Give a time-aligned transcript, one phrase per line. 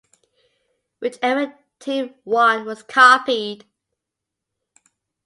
[0.97, 3.65] Whichever team won was copied.